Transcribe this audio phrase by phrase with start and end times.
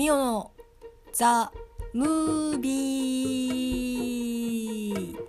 [0.00, 0.50] ミオの
[1.12, 1.52] ザ・
[1.92, 5.20] ムービー。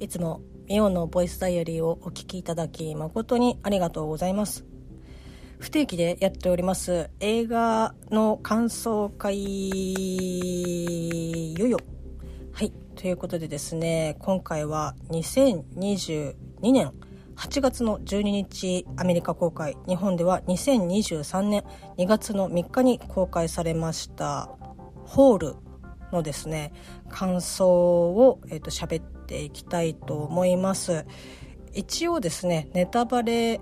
[0.00, 4.66] いつもミオのボイスダイアリーをお聞きいただき誠にありがとうございます。
[5.58, 9.94] 不定期でやっております映画の感想会
[11.54, 11.91] よよはい
[13.02, 16.92] ということでですね今回は2022年
[17.34, 19.76] 8月の12日アメリカ公開。
[19.88, 21.64] 日本では2023年
[21.98, 24.50] 2月の3日に公開されました
[25.04, 25.56] 「ホール」
[26.14, 26.72] のですね
[27.08, 31.04] 感想を、えー、と喋っていきたいと思います。
[31.74, 33.60] 一応ですねネタバレ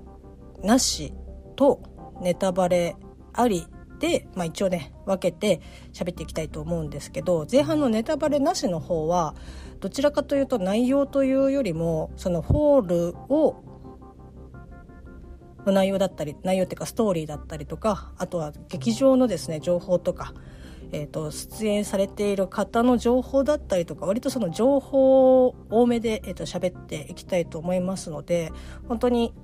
[0.63, 1.15] なし
[1.57, 1.81] と
[2.21, 2.95] ネタバレ
[3.33, 3.67] あり
[4.01, 5.61] で、まあ、一応ね分けて
[5.93, 9.35] 喋っていきたいと思うんですけど前半のネタバレなしの方は
[9.81, 13.63] どちらかというと内容というよりもそのホールを
[15.67, 20.33] の内容だったり内容っていうかストーリーだったりとかあとは劇場のですね情報とか、
[20.93, 28.53] えーと、出演されている方の情報だったりとか割とその情報を多めで、えーと喋っていきたいと思いますので
[28.89, 29.35] 本当に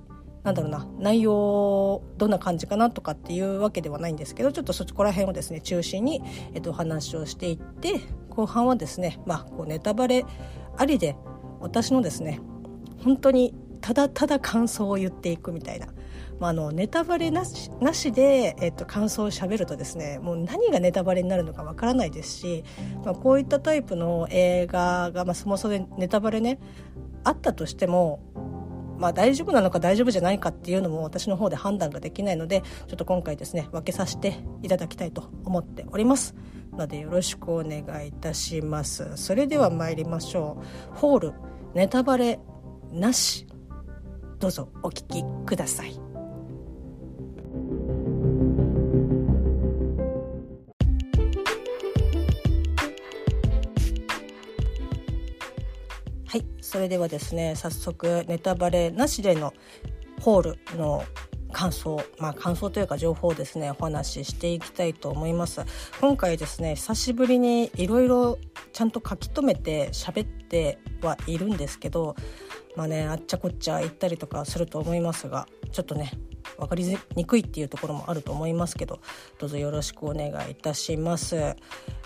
[0.46, 6.22] なんだろうな内容どんな感じかなとかっていうわけではないんですけどちょっとそこら辺をですね中心に、
[6.54, 10.24] えっと、お話をしていって後半はですね、まあ、こうネタバレ
[10.76, 11.16] ありで
[11.58, 12.38] 私のですね
[13.02, 15.88] 本当にただただ感想を言っていくみたいな。
[16.38, 22.64] まあ、あのネタバレなしなしで、えっと、感想をしゃべるとですねもう何がネタバレになるのかわからないですし、
[23.06, 26.58] まあ、こういったタイプの映画が、まあ、そもそもネタバレね
[27.24, 28.20] あったとしても
[28.98, 36.34] まあ、大丈夫なのか大丈夫じゃないかっていうのも私の方で判断ができないのでちょっと今回ですね分けさせていただきたいと思っております。
[36.76, 39.16] のでよろしくお願いいたします。
[39.16, 40.62] それでは参りましょ
[40.94, 40.96] う。
[40.96, 41.32] ホール
[41.74, 42.38] ネタバレ
[42.92, 43.46] なし。
[44.38, 46.05] どうぞお聞きください。
[56.28, 59.54] はいそれではですね早速ネタバレなしでの
[60.20, 61.04] ホールの
[61.52, 65.64] 感想まあ感想というか情報をですねお話ししていきたいと思います。
[66.00, 68.38] 今回ですね久しぶりにいろいろ
[68.72, 72.16] ちゃんと書き留めて喋ってはいるんですけど
[72.74, 76.10] まあねあっちゃこっちゃ言ったりとかすると思いますがちょっとね
[76.58, 79.00] 分かりにくいっていうところもあると思いますけど
[79.38, 81.56] どうぞよろしくお願いいたします。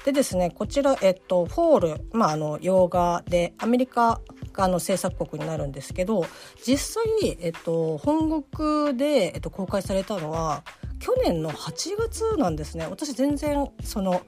[0.04, 4.20] でですねこちら、えっと、フォール、まあ、あの洋画でアメリカ
[4.52, 6.24] がの制作国になるんですけど
[6.64, 10.64] 実際、えっと、本国で、えっと、公開されたのは
[11.00, 12.86] 去年の8月なんですね。
[12.88, 14.22] 私全然その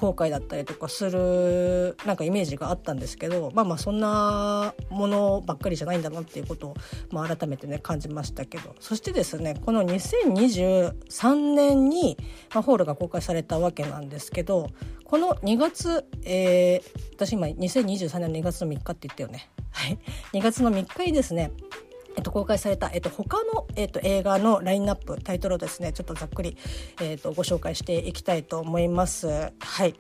[0.03, 6.75] 公開だったりとかするなんかイメージがあったんですけどまあまあそんなものばっかりじゃないんだなっていうことを、
[7.09, 12.17] まあ、改めてね感じましたけどそしてですねこの2023年に、
[12.53, 14.67] まあ、ホールが公開されたわけなんですけど
[15.05, 19.49] この2月、えー、私今2023年の2月の3日って言ったよね。
[19.71, 19.97] はい、
[20.33, 21.51] 2月の3日にですね
[22.16, 26.57] えっと、公開された、えっと、他の、えっと、映画のラインナップタイトルをですねちょっとざっくり、
[27.01, 29.51] えっと、ご紹介していきたいと思います。
[29.60, 29.95] はい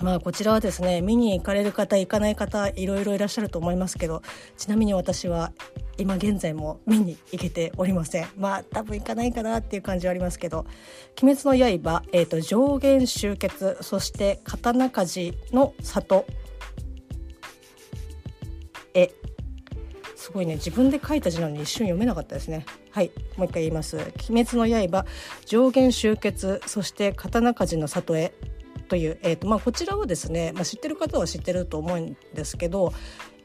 [0.00, 4.22] まあこちらはですね見に行かれる方行かない方いろいろいらっしゃると思いますけど
[4.56, 5.52] ちなみに私は
[5.96, 10.66] 今現在も見に行けておりませんまあ多分行かないかなっていう感じはありますけど
[11.22, 16.26] 「鬼滅の刃」えーと、上限集結そして「刀鍛冶の里」
[18.94, 19.10] え
[20.24, 20.54] すごいね。
[20.54, 22.64] 自分で書いた字なのに一瞬読めなかったですね。
[22.92, 23.12] はい。
[23.36, 23.98] もう一回言います
[24.30, 25.04] 「鬼滅の刃」
[25.44, 28.32] 上限集結そして刀鍛冶の里へ
[28.88, 32.94] という、えーとまあ、こちらはですね、まあ、知ってる方は知ってると思うんですけど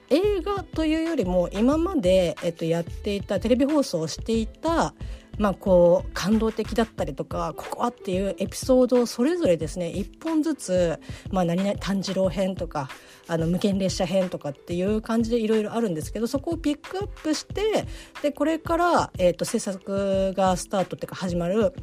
[0.09, 4.93] 映画というよりも今まで、えっと、やっていたテレビ放送をしていた
[5.39, 10.99] まあこう感動的だったりとかここはっていうエピソードをそれぞれですね一本ずつ、
[11.31, 12.89] まあ、何々炭治郎編とか
[13.27, 17.87] あの無限列車編とかっていう感じでいろいろあるんですけどそこをピックアップして
[18.21, 21.73] でこれから、えーと、制作がスタートっていうか始まる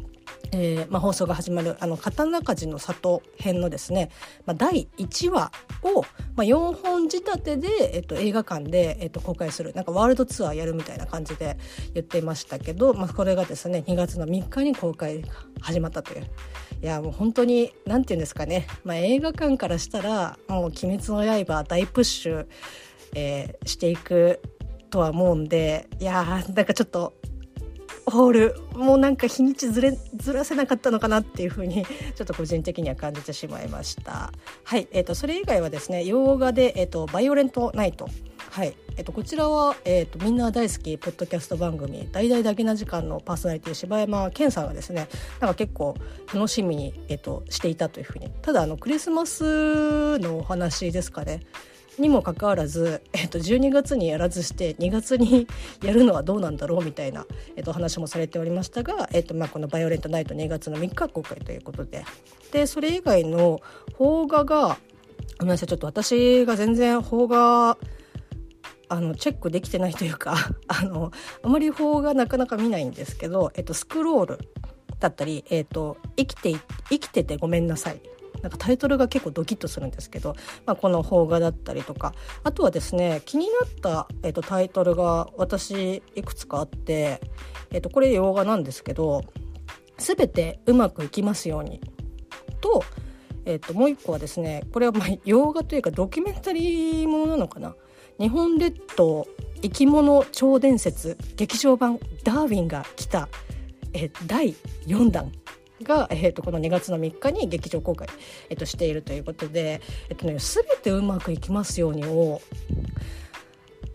[0.53, 4.11] えーまあ、放送が始まる「あの刀鍛冶の里」編のですね、
[4.45, 5.53] まあ、第1話
[5.83, 6.03] を、
[6.35, 11.59] まあ、4本仕立てで、えっと、映画館で、えっと、公開するなんかワールドツアーやるみたいな感じで
[11.95, 15.25] 言っていましたけど、まあ、これがですね2月の3日に公開
[15.61, 16.27] 始まったという。
[16.83, 22.47] いやもう本当に何て言うんですかね、まあ、映画館からしたらもう「鬼滅の刃」大プッシュ、
[23.15, 24.41] えー、していく
[24.91, 27.15] とは思うんでいやーなんかちょっと
[28.07, 28.57] ホール。
[28.75, 34.33] もうなんか日にちずれずらせなかったのかなっていうふうに ちょっと個人的には感じてしまいました。
[34.65, 38.09] はい、えーと、それ以外はですね洋画で、えーと「バイオレントナイト」
[38.51, 45.09] はいえっと、こちらは、えっと、みんな大好きポッドキャスト番組「大々だけな時間」のパーソナリティ柴山健さんがですね
[45.41, 45.95] なんか結構
[46.33, 48.31] 楽しみに、えっと、していたというふうに。
[48.41, 51.41] ただあのクリスマスのお話ですかね。
[51.99, 55.47] にもかかわらず、えっと、12月にやらずして2月に
[55.83, 57.27] やるのはどうなんだろうみたいな、
[57.57, 62.05] えっと、話もされておりましたが、えっとまあ、この「バイオレントナイト」2月の3日公開ということで。
[62.53, 63.61] でそれ以外の
[63.99, 64.79] 邦画が
[65.39, 67.77] ごめんなさいちょっと私が全然邦画
[68.89, 70.37] あのチェックできてないというか
[70.69, 71.11] あの
[71.43, 74.39] あまり邦画なかなか見ないんですけど、えっと、スクロール
[75.01, 76.55] だったり、えっと、生きて
[76.89, 78.01] 生きててごめんなさい。
[78.43, 80.35] なんかタイトルが結構ドキッとするんですけど、
[80.65, 87.21] まあ、この邦画だったりとかあとはですね気になった、えーと、タイトルが私いくつかあって、
[87.71, 89.23] えーと、これ洋画なんですけど
[89.99, 91.81] 「全てうまくいきますように」
[92.61, 92.83] と,、
[93.45, 97.75] えーと、もう一個はですねこれはまあ洋画というかドキュメンタリーものなのかな。
[98.19, 99.27] 日本列島
[99.61, 103.29] 生き物超伝説劇場版「ダーウィンが来た」
[103.93, 104.55] え第
[104.87, 105.33] 4弾
[105.87, 108.09] が、えー、とこの2月の3日に劇場公開、
[108.51, 112.41] えー、としているということで、えーとね、全てうまくいきますようにを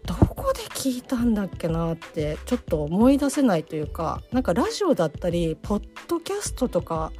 [0.05, 7.11] どこで聞いたんだっけなってちょっと思い出せないというかなんかラジオだったりポッドキャストとか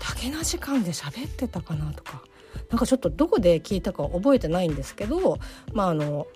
[0.00, 2.22] 竹な時間で喋ってたかなとか
[2.70, 5.38] なんかちょっとどこで聞いたか覚えてないんですけど
[5.72, 6.26] まああの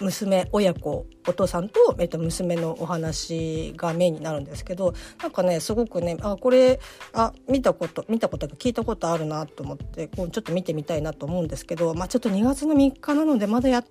[0.00, 6.80] 娘親子お父さんと、えっと、娘のお話がメインになるんですけどなんかねすごくねあこれ
[7.12, 13.84] あ見たこと見たこと聞いたことあるなと思ってこうちょっと見てみたいなと思うんですけど、まあ、ちょっと2月の3日なのでまだやっ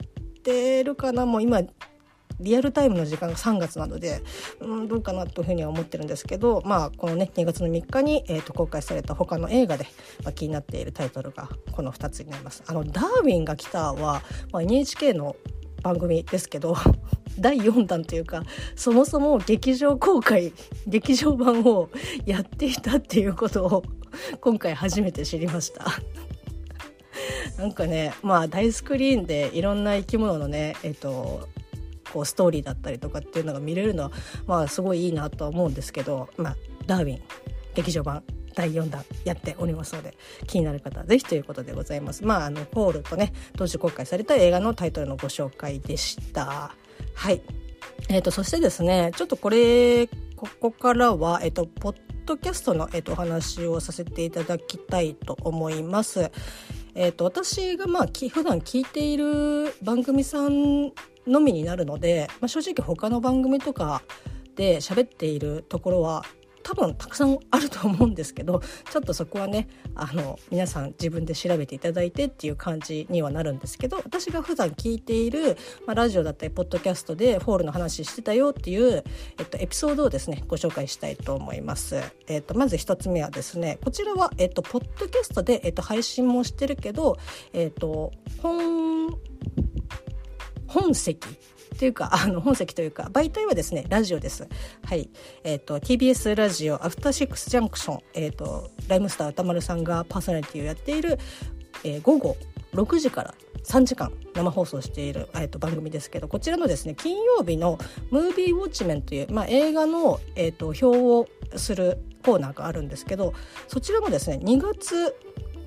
[0.44, 1.26] てるかな？
[1.26, 1.62] もう今
[2.40, 4.22] リアルタイムの時間が3月なので、
[4.60, 9.86] うん、どうかなというふうには思ってるんですけど、まあ、このね2月の3日に、えーと、公開された他の映画で、
[10.24, 12.64] まあ、気になっているタイトルがこの2つになります。
[12.68, 14.22] あのダーウィンが来たは、
[14.52, 15.36] まあ、NHK の
[15.86, 16.76] 番組ですけど
[17.38, 18.44] 第4弾というか
[18.76, 20.52] そもそも劇場公開
[20.88, 21.90] 劇場版を
[22.26, 23.84] やっていたっていうことを
[24.42, 25.86] 今回初めて知りました。
[27.60, 31.48] なんかねまあ大スクリーンでいろんな生き物のねえっと
[32.12, 34.12] こうストーリーだったりとかっていうのが見れるのは
[34.48, 36.58] まあすごいいいなとは思うんですけどまあ
[36.88, 37.22] ダーウィン
[37.76, 38.24] 劇場版。
[38.56, 40.16] 第4弾やっておりますので
[40.48, 42.26] 気になる方はぜひということでございます。
[42.26, 46.76] まああのポールとね当時公開された映画のタイトルのご紹介でした。
[47.14, 47.42] はい。
[48.10, 56.32] えーと、そしてですねちょっとこれここからは、えーと、ポッドキャストの、えーと、お話をさせていただきたいと思います。
[56.98, 60.94] えー、と私がまあ普段聞いている番組さん
[61.28, 64.02] のみになるので、まあ、正直他の番組とか
[64.56, 66.24] で喋っているところは
[66.66, 68.60] 多分たくさんあると思うんですけど
[68.92, 79.04] ちょっとそこはねあの皆さん自分で調べていただいてっていう感じにはなるんですけど私が普段聞いている、まあ、ラジオだったりポッドキャストでフォールの話してたよっていう、
[79.38, 82.02] えっと、エピソードをですねご紹介したいと思います。
[82.28, 87.18] えっと、まず1つ目はですねこちらは、えっと、ポッドキャストで、えっと、配信もしてるけど、
[87.54, 89.10] えっと、本
[90.68, 91.28] 本籍
[91.76, 94.48] というか、あの、本籍というか、媒体はですね、ラジオです。
[94.84, 95.10] はい。
[95.44, 101.20] えっ、ー、と、TBS ラジオ、アフターシックスジャンクション、えっ、ー、と、ライムスター歌丸さんがパーソナリティをやっている、
[101.84, 102.38] えー、午後
[102.74, 107.80] 6時から3時間生放送している、えー、と番組ですけどこちらのですね金曜日の
[108.12, 113.34] 「ムービーウォッチメン」という、まあ、映画の、えーと、表をするコーナーがあるんですけど
[113.68, 115.16] そちらもですね2月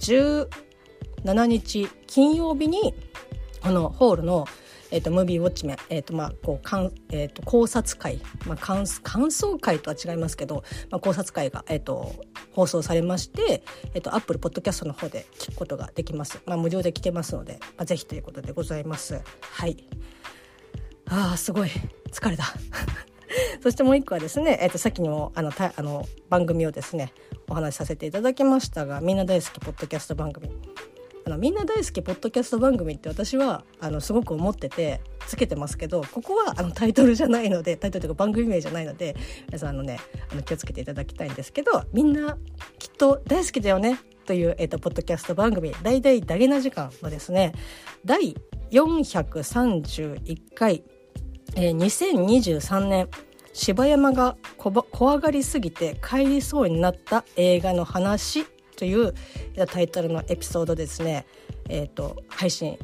[0.00, 2.94] 17日金曜日に
[3.62, 4.46] このホールの
[4.90, 12.14] 「えーと、ムービーウォッチメン、えーとまあこうかんえーと、考察会、まあ、感感想会とは違いますけど、まあ、考察会が、えーと、
[12.52, 13.62] 放送されまして、
[13.94, 19.20] えー、とアップルポッドキャストの方で聞くことができます、まあ、無料で聞けますので、まあ、ぜひということでございます。
[19.40, 19.88] はい。
[21.10, 21.70] あーすごい。
[22.10, 22.44] 疲れた。
[23.62, 27.12] そしてもう一個はですね、え、ー、と、さっきにも、あの、た、あの、番組をですね、
[27.48, 30.50] お話しさせていただきましたが、みんな大好きポッドキャスト番組。
[31.28, 39.14] あのみんな大好きポッドキャスト番組って私はあのすごく思っててつけてますけどここはあのタイトルじゃないのでタイトルというか番組名じゃないので
[39.48, 40.00] 皆さんあのね
[40.32, 42.38] あの気をつけていただきたいんですけどみんな
[42.78, 47.52] きっと大好きだよねという、えーと、ポッドキャスト番組「大々ダゲな時間」のですね
[48.06, 48.34] 第
[48.70, 50.82] 431回、
[51.56, 53.08] えー、2023年
[53.52, 58.46] 柴山が怖がりすぎて帰りそうになった映画の話
[58.78, 59.12] という
[59.66, 61.26] タイトルのエピソードですね、
[61.68, 62.78] えーと、配信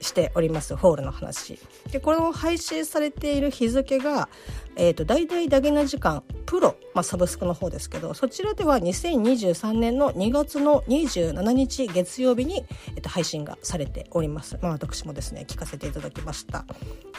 [0.00, 0.74] しております。
[0.74, 1.58] ホールの話。
[1.92, 4.30] でこの配信されている日付が
[4.76, 16.64] えーと、大々ダゲな時間プロ、まあ、サブスクの方ですけどそちらでは2023年の2月の27日月曜日に、えーと、配信がされております、まあ、私もですね聞かせていただきました、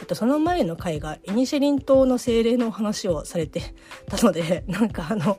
[0.00, 3.74] ーと、その前の回がイニシェリン島の精霊の話をされて
[4.06, 5.38] たので なんかあの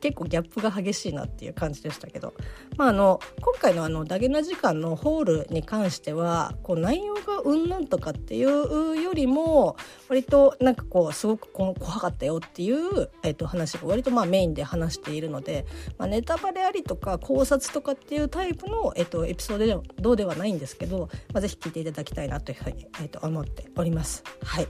[0.00, 2.32] 結構ギャップが激しいなっていう感じでしたけど、
[2.78, 9.76] まあ、あの今回のあのダゲな時間のホールに関してはこう内容がうんぬんとかっていうよりも
[10.08, 15.66] 割となんかこうすごく怖かったよっていう、えー、と話が割とまあメインで話しているので、
[15.98, 24.22] まあ、ネタバレありとか考察とかっていうタイプの、えー、とエピソードでではないんですけど、まあ、ぜひ聞いていただきたいなというふうに、えー、と思っております。
[24.42, 24.68] はい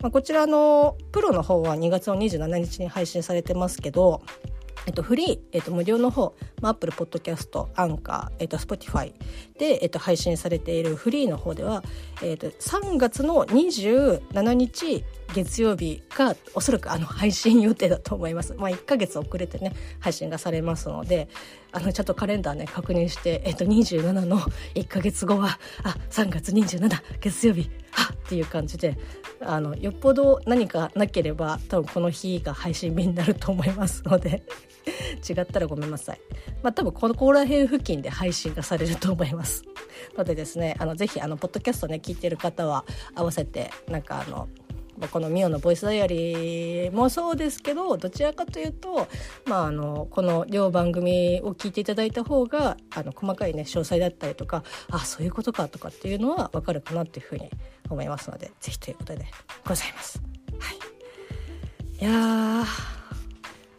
[0.00, 4.22] まあ、こちらのプロの方は2月の27日に配信されてますけど
[4.86, 9.12] えっと、フリー、えっと、無料の方、まあ、Apple Podcast、アンカー、えっと、Spotify
[9.58, 11.82] で、えっと、配信されているフリーの方では、
[12.22, 18.54] えっと、3月の27日月曜日がおそらくあの配信予定だと思います。
[18.54, 21.28] まあ、1ヶ月遅れてね、配信がされますので、
[21.72, 24.38] あの、ちゃんとカレンダーね、確認して、えっと、27の
[24.74, 28.98] 1ヶ月後は、あ、3月27月曜日、はっていう感じで、
[29.40, 34.42] あの、よっぽど何かなければ、多分この日が配信日になると思いますので
[35.28, 36.20] 違ったらごめんなさい。
[36.62, 39.64] まあ多分このここら辺付近で配信がされると思います。
[40.16, 44.48] のでですね、あのぜひあのポッドキャストね聞いてる方は合わせてなんかあの
[45.08, 49.08] このミオのボイスダイアリーもそうですけどどちらかというと、
[49.46, 57.50] まあ、あのこの両番組を聞いていただいた方があの細かいね詳細だったりとかあそういうことかとかっていうのは分かるかなっていうふうに
[57.90, 59.26] 思いますので是非ということで
[59.66, 60.22] ございます。
[60.58, 62.64] はい、いや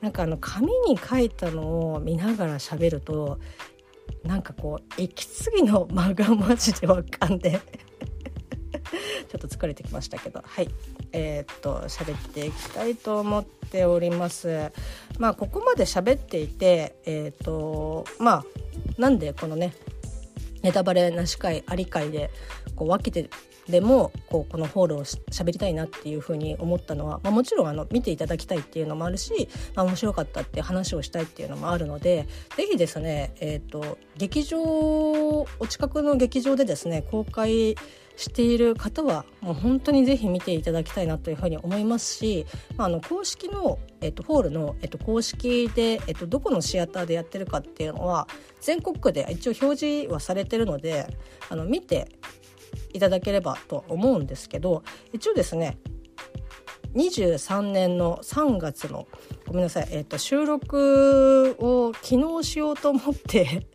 [0.01, 3.39] なんかあの紙に書いたのを見ながら喋ると
[4.24, 7.62] なんかこう息継ぎの間がマジでわかんで
[9.30, 10.42] ちょっと疲れてきましたけど。
[10.44, 10.70] はい。
[11.12, 14.72] えー、っと喋っていきたいと思っております。
[15.20, 18.46] まあここまで喋っていてえー、っとまあ
[18.98, 19.74] なんでこのね
[20.63, 22.32] ネタバレなし会あり会で
[22.75, 23.30] こう分けて
[23.68, 32.27] でもこうこのホールを喋りたいなっていうふうに思ったのは、まあ、もちろんあの見ていただきたいっていうのもあるし、まあ、面白かったって話をしたいっていうのもあるので
[32.58, 37.75] 是非ですね、えーと、劇場お近くの劇場でですね公開
[38.15, 42.46] している方はもう本当にぜひ見ていただきたいなというふうに思いますし、
[42.77, 48.27] まあ、あの公式の、えっと、ホールの、えっと、公式で、えっと、どこのシアターでやってるかっていうのは
[48.62, 51.08] 全国区で一応表示はされてるので
[51.50, 52.10] あの見て
[52.93, 55.77] いただければと思うんですけど一応ですね
[56.96, 59.08] 23年の3月の
[59.48, 63.65] ごめんなさい、えーと、収録を昨日しようと思って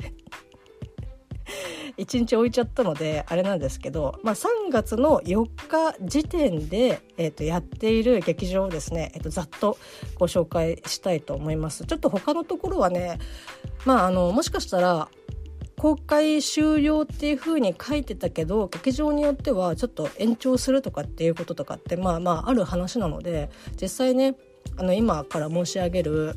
[1.99, 9.77] 1日置いちゃったのであれなんですけど、まあ、3月の4日時点で、えー、とやっている劇場をですね、えー、とざっと
[10.17, 11.85] ご紹介したいと思います。
[11.85, 13.19] ちょっと他のところはね、
[13.85, 15.09] まあ、あのもしかしたら
[15.79, 23.49] 公開終了っていう風に書いてたけど劇場によってはちょっと延長するとかっていうこととかってまあまあある話なので
[23.81, 24.35] 実際ね
[24.77, 26.35] あの今から申し上げる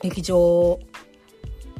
[0.00, 0.78] 劇場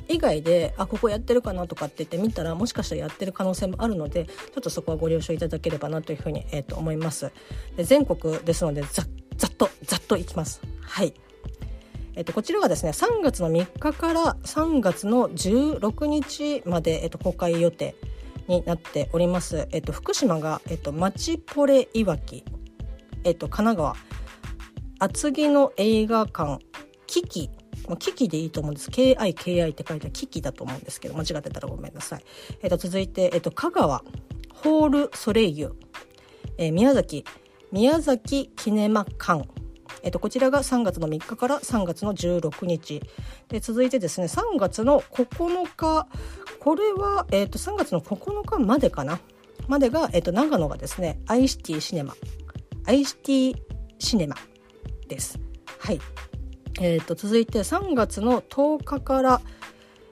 [0.08, 7.30] 以外であここやってるかなとかって言って見たらもしかしたらやってる可能性もあるのでちょっとそこはご了承いただければなというふうに、えー、と思います。
[7.76, 9.04] で全国ですのでざ
[9.36, 10.60] ざっとざっといきます。
[10.82, 11.14] はい。
[12.14, 17.94] えっと、こちらがですね3月の3日から3月の16日まで、えっと、公開予定
[18.48, 19.68] になっております。
[19.70, 22.44] えっと、福島が、えっと、マチポレいわき、
[23.22, 23.96] えっと、神奈川
[24.98, 26.58] 厚木の映画館
[27.06, 27.50] キキ
[27.96, 28.90] キキでいいと思うんです。
[28.90, 32.24] KIKI って書いてキキだと思うんですけど間違ってたらごめんなさい、
[32.62, 34.02] えっと、続いて、えっと、香川。
[34.62, 35.76] ホールソレイユ、
[36.56, 37.24] えー、宮崎。
[37.70, 39.48] 宮崎キネマ館。
[40.02, 43.02] えっと、こちらが3月の3日から3月の16日。
[43.48, 46.06] で続いてですね3月の9日。
[46.60, 49.20] これは、えっと、3月の9日までかな。
[49.68, 52.14] までが、えっと、長野がですねアイシティシネマ。
[52.86, 53.56] アイシティ
[53.98, 54.36] シネマ
[55.08, 55.38] です。
[55.78, 56.00] はい。
[56.80, 59.40] えーと、続いて3月の10日から、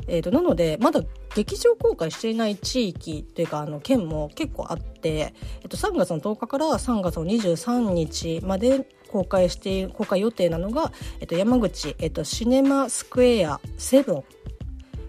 [0.08, 1.02] えーと、なのでまだ
[1.34, 14.24] 劇場公開していない地域というかあの県も結構あって、えーと、3月の10日から3月の23日まで公開して公開予定なのが、えー、と山口、えー、とシネマスクエアセブン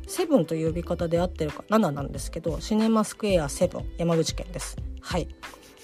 [0.08, 4.78] セブンという呼び方で合ってるか7なんですけどシネマスクエアセブン山口県です。
[5.02, 5.28] はい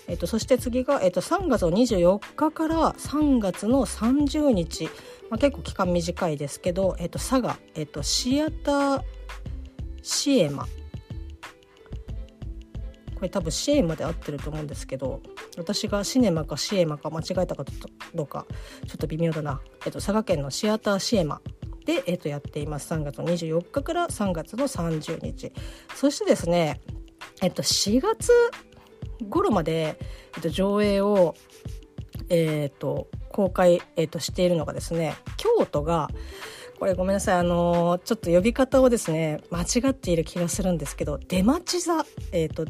[0.08, 4.86] えっと、そして次が、えっと、3月の24日から3月の30日、
[5.30, 9.02] まあ、結構期間短いですけど、えっと、佐賀、えっと、シアター
[10.02, 10.66] シエマ。
[13.16, 15.22] これ多分シエマで合ってると思うんですけど
[15.58, 17.64] 私がシネマかシエマか間違えたか
[18.14, 18.46] どうか
[18.86, 21.40] ちょっと微妙だな、えっと、佐賀県のシアターシエマ
[21.86, 22.94] で、えっと、やっています。
[22.94, 25.52] 3月の24日から3月の30日。
[25.96, 26.82] そしてですね
[27.42, 28.32] えっと4月
[29.30, 29.98] 頃まで、
[30.36, 31.36] えっと、上映を、
[32.30, 36.10] えっと、公開、えっと、しているのがですね京都が
[36.80, 42.66] これごめんなさいあのちょっと呼び方をですね間違っている気がするんですけど出町座、えっと、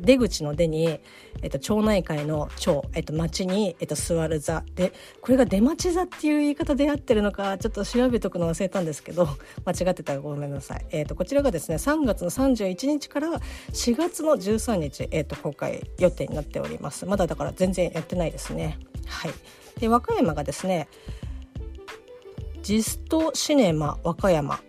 [0.00, 1.00] 出口の出に、
[1.42, 4.64] えっと、町内会の町、えっと、町に、えっと、座る座。
[4.74, 9.28] でこれが出町座っていう言い方で合ってるのかちょっと調べとくの忘れたんですけど
[9.64, 13.28] 間違ってたらごめんなさい、えっと、こちらがですね3月の31日から
[13.72, 17.06] 4月の13日、えっと、公開予定になっております。
[17.06, 18.78] まだだから全然やってないですね。
[19.06, 19.32] はい。
[19.80, 20.88] で和歌山がですね
[22.62, 24.60] ジストシネマ和歌山。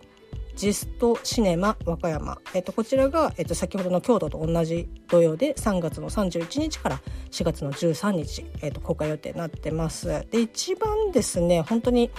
[0.60, 7.00] ジストシネマ和歌山、えっと、こちらが、えっと、先ほどの京都と同じ土曜で3月の31日から
[7.30, 10.26] 4月の13日、えっと、公開予定になってます。
[10.30, 12.10] で一番ですね本当に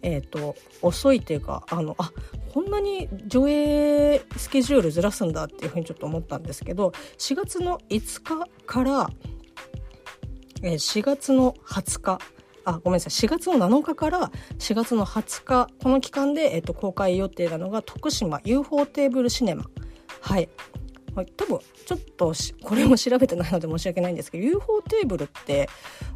[0.00, 2.12] えーと、遅いというかあのあ
[2.54, 9.10] こんなに上映スケジュールずらすんだっていうふうにちょっと思ったんですけど4月の5日から、
[10.62, 12.20] えー、4月の20日
[12.68, 13.28] あごめんなさい。
[13.28, 19.64] 4月の7日から4月の20日この期間で、えっと、公開予定なのが徳島 UFO テーブルシネマ。
[20.20, 20.50] はい。
[21.36, 25.68] 多分ちょっとこれも調べてないので申し訳ないんですけど UFO テーブルって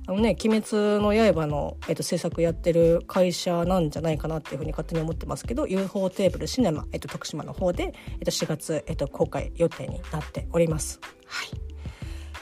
[0.07, 11.00] あのね「鬼滅の刃の」えっと、制作やってる会社なんじゃないかなっていうふうに勝手に思ってますけど UFO テーブルシネマ、えっと、徳島の方で、えっと、4月、えっと、公開予定になっております。
[11.27, 11.71] はい。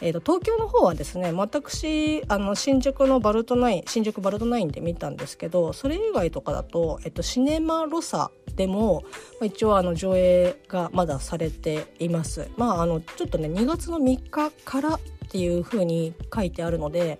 [0.02, 9.04] えーと、東京の方はですね私あの新宿のバルトナイン新宿バルトナインで見たんですけどそれ以外とかだと、えっと、シネマロサでも
[9.42, 12.50] 一応あの上映がまだされています。
[12.56, 17.18] まあ、あのちょっとね2月の3日からっていうふうに書いてあるので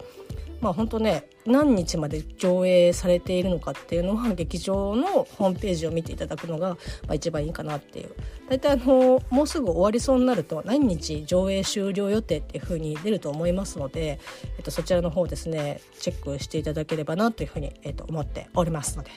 [0.61, 6.77] まあ本当ね何日まで上映されているのかっていうのは劇場のホームページを見ていただくのが、ま
[7.11, 8.11] あ、一番いいかなっていう
[8.49, 14.21] 大体あのもうすぐ終わりそうになると何日上映終了予定っていうふうに出ると思いますので、
[14.59, 19.11] えっと、そちらの方ですねチェックしていただければなというふうに、えっと、思っておりますので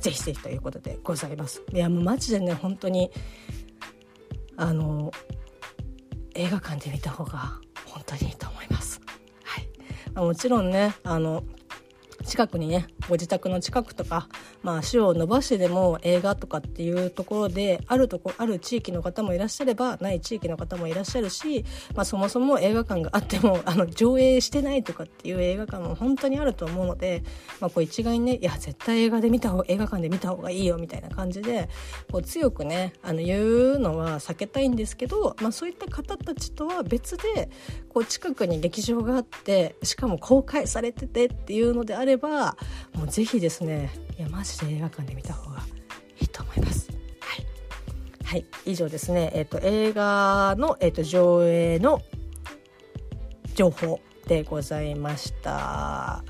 [0.00, 1.62] ぜひぜひということでございます。
[1.72, 3.10] いやもうマジでね本当に
[4.56, 5.10] あの
[6.34, 9.00] 映画館で見た方が本当にいいと思います。
[10.14, 11.42] もちろんねあの
[12.24, 14.28] 近くにねご自宅の近くとか、
[14.62, 27.22] まあ、足を伸ばしてでも映画とかっていうところであるとこある地域の方もいらっしゃればない地域の方もいらっしゃるし、まあ、そもそも映画館があっても あの上映してないとかっていう映画館も本当にあると思うので、
[27.60, 31.68] まあ、こう一概にねいや絶対映画で見た方映画館で見た方がいいよみたいな感じで
[32.10, 33.42] こう強くねあの言
[33.74, 37.50] うのは避けたいんですけど、まあ、そういった方たちとは別で
[37.88, 42.56] こう近くに劇場があってしかも公開されててっていうのであればれば
[42.94, 45.60] もうぜひですねいやマジで映画館で見た方が
[46.20, 46.88] いいと思います。
[47.20, 47.46] はい、
[48.24, 52.00] はい、以上ですね、えーと、映画の、えーと、上映の
[53.54, 55.50] 情報でございました。
[55.50, 56.24] はあ、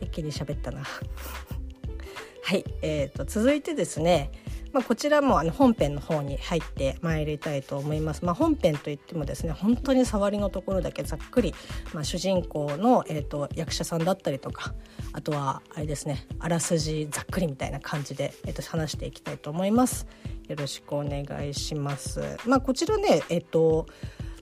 [0.00, 0.82] 一気に喋ったな。
[2.44, 4.30] はい、えーと続いてですね
[4.74, 8.24] まあ、こちらもあの本編の方に入ってまいりたいと思います。
[8.24, 11.54] まあ、本編といってもですね本当に触りのところだけざっくり、
[11.92, 14.74] まあ、主人公の、えーと、役者さんだったりとか
[15.12, 20.08] あとはあれですねあらすじざっくりみたいな感じで、えーと、話していきたいと思います。
[20.48, 22.36] よろしくお願いします。
[22.44, 23.86] まあ、こちらねえっ、ー、と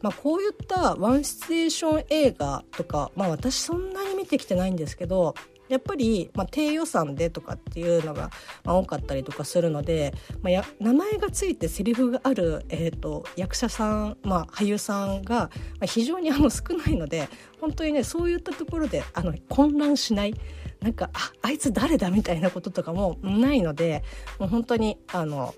[0.00, 5.36] まあ、こういったワンシチュエーション映画とか、まあ、私そんなに見てきてないんですけど
[5.68, 8.30] やっぱり、まあ、低予算でとかっていうのが、
[8.64, 15.50] まあ、多かったりとかするので、まあ、や名前がついてセリフがある、えーと、役者さん、まあ、俳優さんが、ま
[15.82, 17.28] あ、非常にあの少ないので
[17.60, 20.34] 本当にねそういったところであの混乱しない
[20.80, 24.02] なんかああいつ誰だみたいなこととかもないので
[24.38, 25.54] もう本当にあの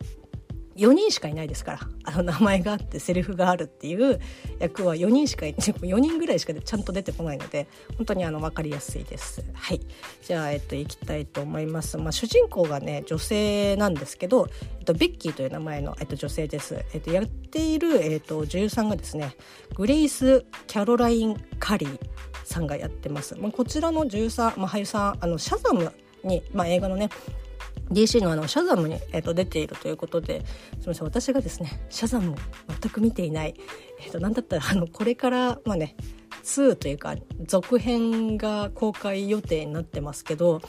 [0.76, 4.20] 4人しかいないですからあの名前があってセリフがあるっていう
[4.58, 9.44] 役は4人しかい4人ぐらいしかちゃんと出てこないので本当にあの分かりやすいです。
[9.52, 9.80] はい。
[10.22, 19.36] じゃあ、えっと、いきたいと思います、まあ、主人公がね女性なんですけど、えっと、ベッキーという名前の、えっと、女性です、えっと、やっている、えっと、女優さんがですね
[19.74, 21.98] グレイス・キャロライン・カリー
[22.44, 27.10] さんがやってます、まあ、こちらの女優さん、まあ、俳優さんあのシャザムに、まあ、映画のね
[27.94, 30.44] DC のあのシャザムに、えー、と出ているということで
[30.80, 32.36] すみません私がですねシャザムを
[32.80, 33.54] 全く見ていない、
[34.00, 35.96] えー、となんだったらあのこれからまあね
[36.42, 37.14] 2というか
[37.46, 40.60] 続編が公開予定になってますけど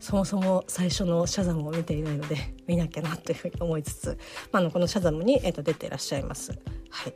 [0.00, 4.18] そもそも最初のシャザムを見ていないので見なきゃなというふうに思いつつ、
[4.52, 6.52] まあ、のこのシャザムに、えー、と出ていらっしゃいます。
[6.90, 7.14] はい、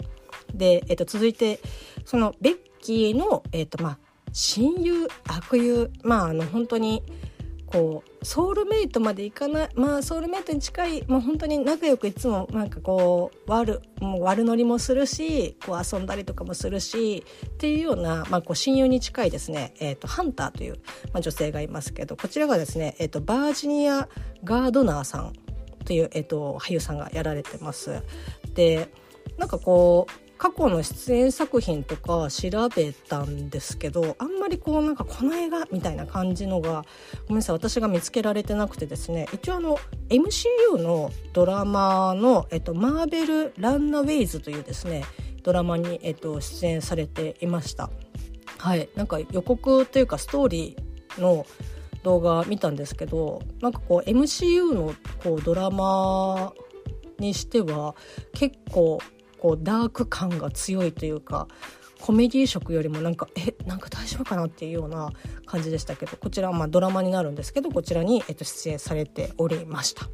[0.53, 1.61] で、えー、と続いて
[2.05, 3.99] そのベッキーの、えーとまあ、
[4.33, 7.03] 親友悪友まああの本当に
[7.73, 20.75] こうソウルメイトまでいかないまあソウルメイトに近い、まあ、本当に仲良くいつもなんかこう悪もう悪乗りもするしこう遊んだりとかもするしっていうような、まあ、こう親友に近いですね、えーと、ハンターという、
[21.13, 24.09] まあ、女性がいますけどこちらがですね、えーと、バージニア・
[24.45, 25.33] ガードナーさん
[25.87, 28.03] という、えーと俳優さんがやられてます。
[28.55, 28.89] で
[29.39, 36.85] なんかこう過去の出演作品とか調べたんですけどあんまりこうなんかこの映画みたいな感じのが
[37.29, 39.79] ごめんなさい私が見つけられてなくてですね一応あの
[40.09, 45.05] MCU のドラマの、えっと、マーベル・ランナウェイズというですね
[45.45, 47.91] ドラマに、えっと、出演されていました。
[48.59, 51.47] はい、なんか予告というかストーリーの
[52.03, 56.53] 動画見たんですけどなんかこう MCU のこうドラマ
[57.21, 57.95] にしては
[58.33, 58.99] 結構
[59.43, 61.49] こうダーク感が強いというか
[62.01, 65.11] コメディー色よりもなんかえなんか大丈夫かなっていうような
[65.47, 70.05] 感じでしたけどこちらはまあドラマになるんですけどこちらに、えっと、出演されておりました。
[70.05, 70.11] は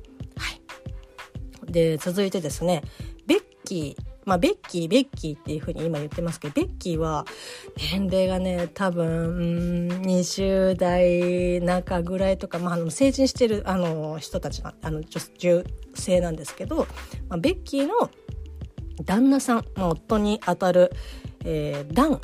[1.68, 2.82] い、で続いてですね
[3.26, 7.24] ベッキーまあ、ベッキー、ベッキーっていうふうに今言ってますけど、ベッキーは
[7.78, 15.64] 年齢がね、多分、20代中ぐらいとか、まあ、あの成人してるあの人たちのあの女
[15.94, 16.86] 性なんですけど、
[17.30, 18.10] まあ、ベッキーの
[19.04, 20.92] 旦那さん、まあ、夫にあたる、
[21.44, 22.20] えー、ダン。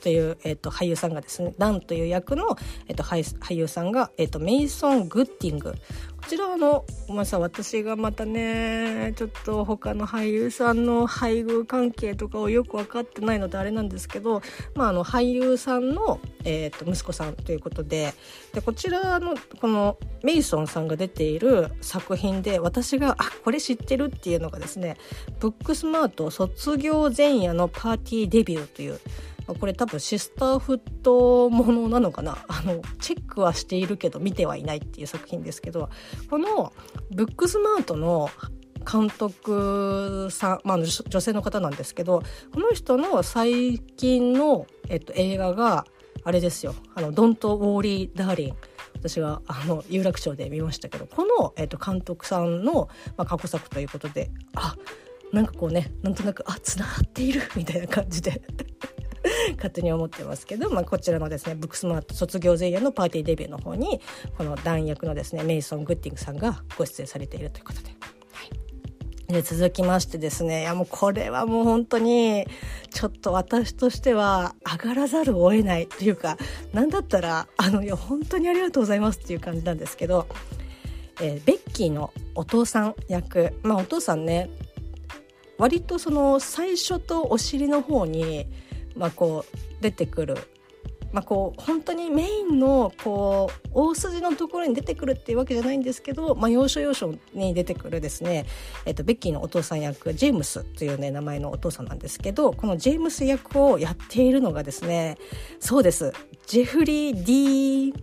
[0.00, 2.56] という、えーと、俳優さんがですねダンという役の、
[2.86, 5.74] えーと、俳優さんが、えーと、メイソン・グッティング。
[6.18, 14.42] こちらのごめんなさい私がまたねちょっと他の俳優さんの配偶関係とかをよく分かってないのであれなんですけど、
[14.74, 18.12] まあ、あの俳優さんの、えー、と息子さんということで
[18.52, 24.96] でこちらのこのメイソンさんが出ている作品で私があこれ知ってるっていうのがですね
[25.38, 29.00] ブックスマート卒業前夜のパーティーデビューという
[29.54, 32.38] これ多分シスターフットものなのかな？
[32.48, 35.88] あのチェックはしているけど見てはいないっていう作品ですけど
[36.30, 36.72] この
[37.10, 38.30] ブックスマートの
[38.90, 45.84] 監督さん、まあ、女性の方なんですけどこの人の最近の、えっと、映画が
[46.24, 48.54] あれですよ「あのドント・ウォーリー・ダーリン」
[48.94, 54.74] 私があの有楽町で見ましたけどこの、えっと、監督さんの、まあ、過去作ということであ
[55.32, 58.42] なんかこうねなんとなくあつながっているみたいな感じで。
[59.56, 64.00] 勝手に思ってますけど、まあ、こちらのですねブックスマート卒業前夜のパーティーデビューの方に
[64.36, 68.18] この弾役のですねメイソン・グッティングさんがご出演されているということで。
[69.28, 72.46] で続きましてですねいやもうこれはもう本当に
[72.90, 76.38] ちょっと私としては上がらざるを得ないというか
[76.72, 80.26] 何だったらあのいや本当にありがとうございますっていう感じなんですけど、
[81.20, 84.48] えー、ベッキーのお父さん役まあお父さんね
[85.58, 88.46] 割とその最初とお尻の方に
[88.98, 90.36] まあ、こう出てくる、
[91.12, 98.46] まあ、こう本当にメインのこう大筋のところに出てくるっていうわけじゃないんですけど、まあ、要所要所に出てくるですね、
[98.84, 105.16] えっと、ベッキーのお父さん役ジェームスという、ね、名前のお父さんなんですけどこのジェームス役をやっているのがですね
[105.60, 106.12] そうです。
[106.46, 107.94] ジェフリー・ディー・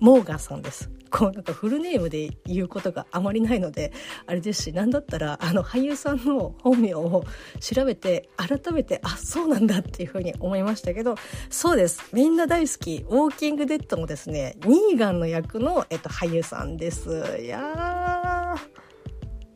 [0.00, 0.95] モーガンさんです。
[1.10, 3.92] こうなんかフルネームで言うことがあまりないので
[4.26, 7.24] あれですし何だったら あの俳優さんの本名を
[7.60, 11.16] 調べて改めてあそうなんだっていうふうに思いましたけど
[11.50, 12.02] そうです。
[12.12, 17.38] みんな大好き「ウォーキング・デッド」のですねニーガンの役の、えっと、俳優さんです。
[17.40, 18.86] いやー。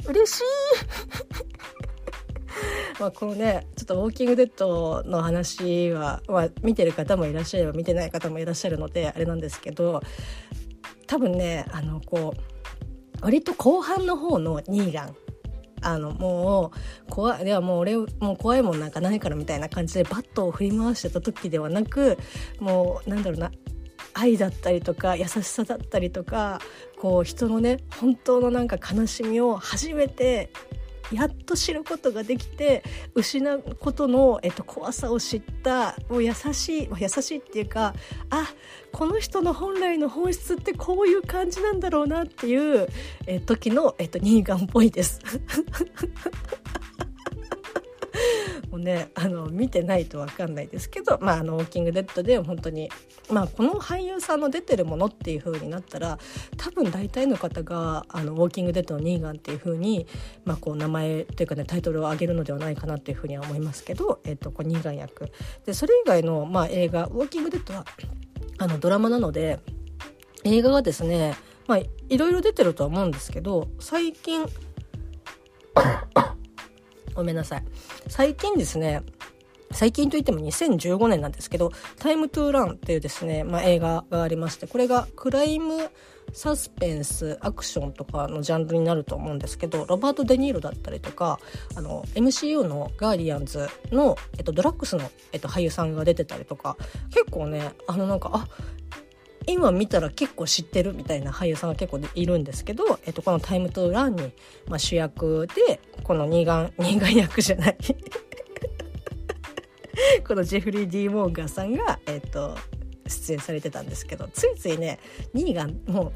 [0.09, 0.43] 嬉しい。
[2.99, 10.03] まあこのねちょっと「ウォーキング・デッド」の話は、まあ、見てる方もいらっしゃれば見てない方もいらっしゃるのであれなんですけど
[11.11, 15.17] 多分ねあのこう割と後半の方のニーガン
[15.83, 16.71] あのも
[17.09, 22.17] う怖いではもう俺もう怖いもんなんかないからみたいな感じでバットを振り回してた時ではなく
[22.61, 23.51] もうなんだろうな
[24.15, 26.61] 愛だったりとか優しさだったりとか
[26.97, 30.53] こう人のね本当のなんか悲しみを初めて
[31.13, 32.83] やっと知ることができて
[33.15, 37.95] 失うことの、えっと、怖さを知ったもう優しい、優しいっていうか
[38.31, 38.49] あ
[38.93, 42.89] この人の本来の本質ってこういう感じなんだろうなっていう、
[43.27, 45.21] え時の、えっと、ニーガンっぽいです。
[48.71, 52.89] もうねあの見てないと分かんないですけど、まあ、あのウォーキングデッドで本当に、
[53.31, 56.19] まあ、この俳優さんの出てるものっていう風になったら
[56.57, 60.07] 多分大体の方があのウォーキングデッドのニーガンっていう風に、
[60.45, 65.31] まあ、こう名前というかねタイトルを上げるのではないかなっていう風には思いますけど、えっと、こうニーガン役。
[65.67, 67.85] でそれ以外の、まあ、映画「ウォーキングデッドは」
[68.59, 69.59] あのドラマなので
[70.45, 71.35] 映画がですね
[72.09, 74.45] いろいろ出てるとは思うんですけど最近
[77.21, 77.65] ごめんなさい。
[78.09, 79.03] 最近ですね、
[79.73, 85.91] 最近といっても2015年なんですけど、タイムトゥーランっていうですね、まあ、映画がありまして、これがクライム
[86.33, 91.39] サスペンス、アクションとかのジャンルになると思うんですけど、ロバート・デ・ニーロだったりとか、
[91.77, 96.79] あの、MCU のガーディアンズの、えっと、ドラッグスの、えっと、俳優さんが出てたりとか、
[97.11, 98.49] 結構ね、あのなんか、あ、
[99.51, 104.33] 今見たら結構知ってるみたいな俳優さんが結構いるんですけど、えっと、この「タイムトゥーランに」
[104.69, 107.77] まあ、主役でこの二眼 二眼役じゃない。
[110.27, 112.57] このジェフリー・ディー・モーガンさんが、えっと、
[113.07, 114.99] 出演されてたんですけどついついね
[115.35, 116.13] ニーガンも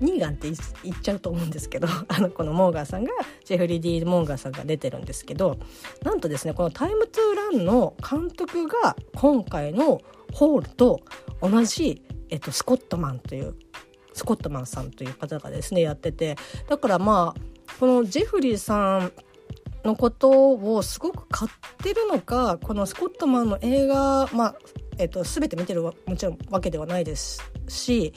[0.00, 0.48] うニーガンって
[0.84, 3.12] 言っちゃうと思うんですけど あのこのモーガンさんが
[3.44, 5.58] ジェフリー・ディー・モーガンさんが出てるんですけど
[6.02, 10.00] なんとですねこの「タイムトゥランの監督が今回の
[10.32, 11.00] ホールと
[11.40, 13.54] 同じえっと、スコットマンという
[14.12, 16.36] スコットマンさんという方がですねやってて
[16.68, 19.12] だからまあこのジェフリーさん
[19.84, 24.54] のことをすごく買ってるのかこのスコットマンの映画、まあ
[24.98, 28.12] えっと、全て見てるもちろんわけではないですし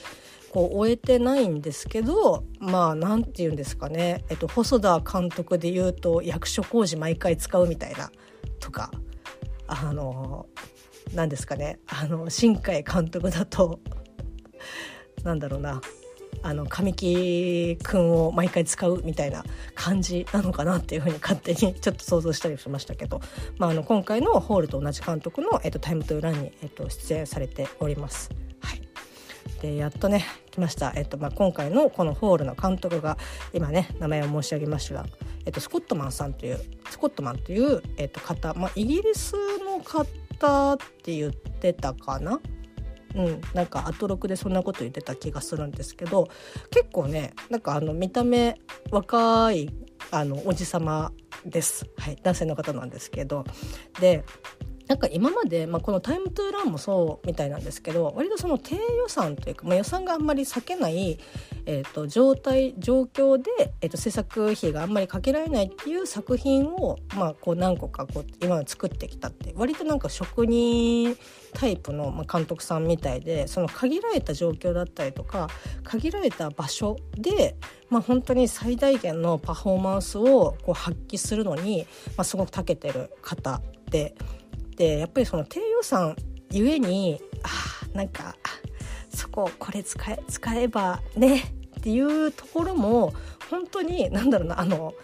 [0.50, 8.10] こう終えてないんですけどまあ何て言うんですかね、えっと、細田監督で言うと役所工事毎回使うみたいな
[8.58, 8.90] とか
[9.68, 10.46] あの
[11.14, 13.78] 何ですかねあの新海監督だと
[15.24, 15.80] なんだろうな。
[16.42, 19.44] あの神木くんを毎回使うみたいな
[19.74, 23.20] 感じなのかなっていうふうに勝手に ちょっと想像したりしましたけど、
[23.58, 28.30] まあ、あの今回のホールと同じ監督の「えっと、タイムトゥーランに」えっと、出演されております。
[28.60, 28.80] はい、
[29.60, 33.18] でやっとね来ました、えっとまあ、今回のこのホールの監督が
[33.52, 35.06] 今ね名前を申し上げましたが、
[35.44, 42.40] えっと、スコットマンさんというスコットマンという、えっと、方、まあ、イギリスの方って言ってたかな
[43.14, 46.28] うん、なんかアトロクでそんなこと言ってた気がするんですけど
[46.70, 49.70] 結構ねなんかあの見た目若い
[50.10, 51.12] あのおじ様
[51.44, 53.44] です、はい、男性の方なんですけど。
[54.00, 54.24] で
[54.90, 61.16] なんか今まで、まあ、この「タイムトゥーラン」もそうみたいなんですけど割とその低予算というか、まあ、予算があんまり避けない、
[61.64, 71.16] えーと、状態状況で、えーと、制作費があんまりかけられないっていう作品を、まあ、こう何個かこう今まで作ってきたって割となんか職人
[71.52, 75.50] タイプの監督さんみたいでその限られた状況だったりとか
[75.84, 77.54] 限られた場所で、
[77.90, 84.16] まあ、本当に最大限のパフォーマンスをこう発揮するのに、まあ、すごく長けてる方で。
[84.80, 86.16] ってやっぱりその低予算
[86.50, 88.34] ゆえにあなんか
[89.10, 91.40] そここれ使え使えばね
[91.78, 93.12] っていうところも
[93.50, 94.94] 本当に何だろうなあの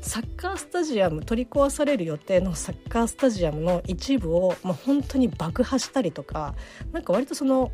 [0.00, 6.54] サッカースタジアム取り壊される予定のサッカースタジアムの一部を、まあ、本当に爆破したりとか
[6.92, 7.72] なんか割とその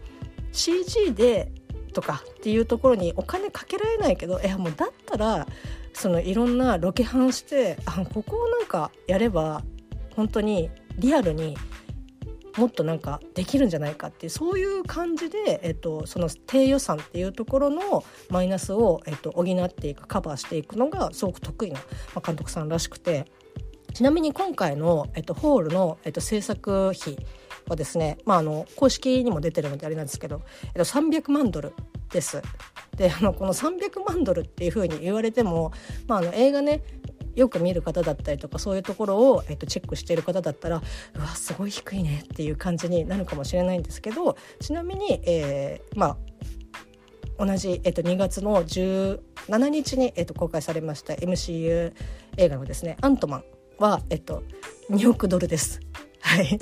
[0.53, 1.53] CG で
[1.92, 5.46] とかっていうところにお金かけられないけどいやもうだったら
[5.92, 9.62] そのいろんなロケハンしてあここをなんかやれば
[10.14, 11.57] 本当にリアルに
[12.57, 21.81] もっとなんかできるんじゃないかっていうそういう感じで、えっと、その低予算っていうところのマイナスを、えっと、補っていくカバーしていくのがすごく得意な、
[22.24, 23.26] 監督さんらしくて
[23.94, 27.16] ちなみに今回の、えっと、ホールの、えっと、制作費
[27.68, 31.72] はですね、まあ、あの公式にも出てるのであれなんですけど、えっと、300万ドル
[32.12, 32.42] です。
[32.96, 35.72] であのこの300万ドルっていうふうに言われても、
[36.07, 36.83] まあ、あの映画ね
[37.34, 40.82] よく見る方だったりとかそういうところを、えー、とチェックしている方だったら
[41.14, 46.16] うわすごい低いねっていう感じになるかもしれないんですけどちなみに、えー、まあ
[47.44, 51.92] 同じ、えっと、2月の17日に、えっと、公開されました MCU
[52.36, 53.44] 映画のですね「アントマン
[53.78, 54.42] は」えっと、
[54.90, 55.80] 2億ドルです。
[56.20, 56.58] はい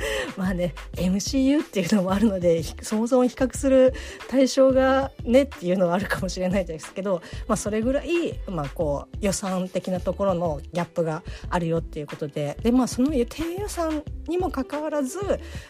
[0.36, 3.92] まあね MCU っていうのもあるのでそもそも比較する
[4.28, 15.18] 対象がねっていうのはあるかもしれないですけど、まあ、それぐらい、まあ、こう予算的なところのギャップがあるよっていうことでで、まあ、その低予算にもかかわらず、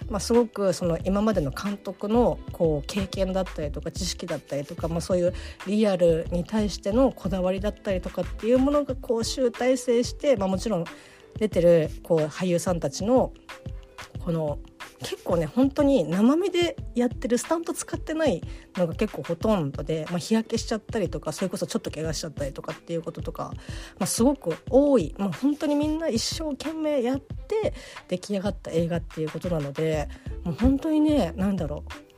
[0.09, 5.35] まあ、すごくその今までの監督のこう経験だったりとか知識だったりとか、まあ、そういう
[5.67, 10.85] リアルに対してのこだわりだったりとかっていうものがこう集大成して、まあ、もちろん
[11.39, 13.33] 出てるこう俳優さんたちの
[14.25, 14.59] この
[15.01, 18.43] 結構ね本当に生身でやってるスタント使ってない
[18.77, 23.53] のが結構ほとんどで、まあ、日焼けしちゃったりとかそれこそちょっと怪我しちゃったりとかっていうこととか、
[23.99, 27.73] まあ、すごく多い、まあ、本当にみんな一生懸命やって
[28.09, 30.09] 出来上がった映画っていうことなので
[30.45, 32.10] もう本当にね何だろう。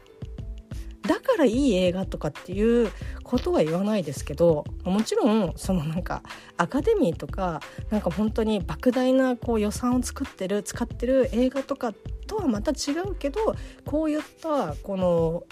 [1.02, 2.90] だからいい映画とかっていう
[3.22, 6.22] ことは言わないですけどもちろんそのなんか
[6.56, 7.60] アカデミーとか
[7.90, 11.92] なんか本当に莫大なこう予算を作ってる使ってる映画とか
[12.26, 15.44] とはまた違うけどこういったこの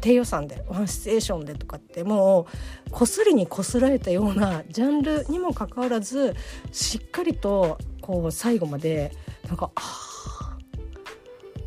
[0.00, 2.46] 低予算でワンシチュエーションでとかっても
[2.86, 6.34] うこすりにこすられたようなジャンルにもかかわらず
[6.70, 9.12] しっかりとこう最後まで
[9.48, 10.58] なんかああ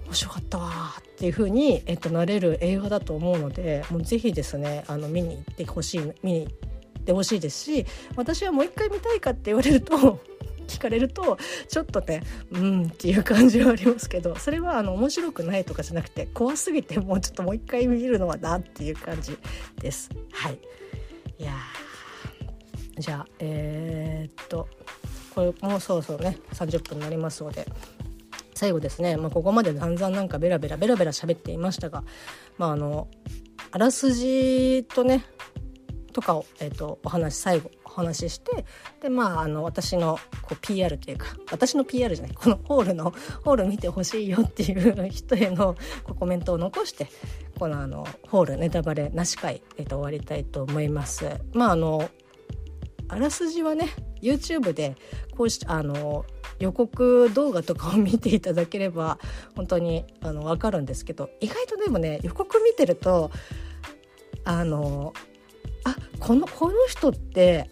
[0.05, 0.69] 面白かったわ
[0.99, 10.21] っっていう風にえっとなれる映画だと思うのでもうぜひですねあの見に行ってほしい見に行ってほしいですし私はもう一回見たいかって言われると
[10.65, 19.37] 聞かれるとちょっとねうんっていう感じはありますけどそれはあの面白くないとかじゃなくて怖すぎてもうちょっともう一回見るのはなっていう感じ
[19.81, 20.09] です。
[20.31, 20.57] はい。
[21.37, 21.51] いや
[22.97, 24.69] じゃあえー、っと
[25.35, 27.67] これもうそろそろね30分になりますので。
[28.59, 32.03] 最後ですね、まあ、ここまで散々なんかベラベラベラベラ喋っていましたが、
[32.57, 33.07] まあ、あの
[33.71, 35.23] あらすじとね
[36.11, 38.65] とかを、えーと、お話最後お話しして
[39.01, 43.13] でまああの私のこう PR というか私の PR じゃないこのホールの
[43.45, 47.07] ホール見てほしいよっていう人へのこうコメントを残して
[47.57, 51.29] このあのホールネタバレなし回、えーと、終わりたいと思います。
[51.53, 52.09] まああの
[53.07, 53.87] あらすじはね
[54.21, 54.97] YouTube で
[55.37, 56.25] こうしあの
[56.59, 59.17] 予告動画とかを見ていただければ
[59.55, 63.31] 本当にあの分かるんですけど意外とでもね予告見てると
[64.43, 65.13] あの
[65.83, 67.69] あこのこの人って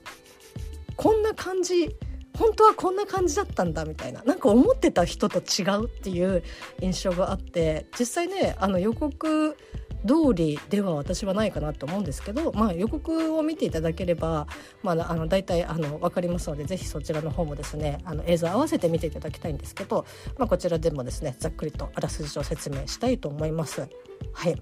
[0.95, 1.95] こんな感じ
[2.37, 4.21] 本当はこんな感じだったんだみたいな。
[4.23, 6.43] なんか思ってた人と違うっていう
[6.81, 7.87] 印象があって。
[7.97, 9.57] 実際ねあの予告
[10.05, 14.47] 通りでは私はないかなと思うんですけど、まあ、予告を見ていただければ、
[14.83, 20.05] まあ、あの大体あの分かりますのでぜひそちらの方もですねあの映像合わせて見ていただきたいんですけど、
[20.37, 23.87] まあ、こちらでもですねざっくりとあらすじを説明したいと思います。
[24.33, 24.61] はい、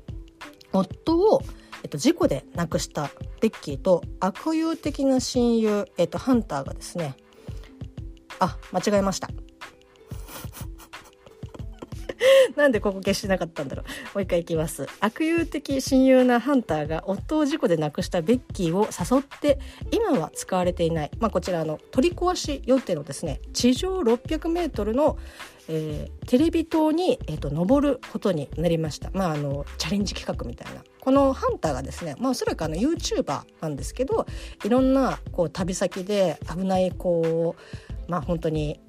[0.72, 1.42] 夫を
[1.84, 3.12] えっと、事故で亡くした
[3.42, 7.16] ベッキーと悪友的な親友、えっと、ハンターがですね
[8.40, 9.30] あ間違えました
[12.56, 13.86] なんでここ消してなかったんだろう。
[13.86, 14.88] もう一回いきます。
[15.00, 19.60] 悪友的親友なハンターが夫を事故で亡くしたベッキーを誘って
[19.92, 25.18] 今は使われていない、まあ、こちらの取り壊し予定のですね地上600メートルの、
[25.68, 29.10] えー、テレビ塔に、えーと、登ることになりました。
[29.14, 30.84] まあ、あのチャレンジ企画みたいな。
[31.00, 34.26] このハンターがですね、まあ、おそらくあの YouTuber なんですけど
[34.64, 38.80] いろんなこう旅先で危ないこうまあ本当に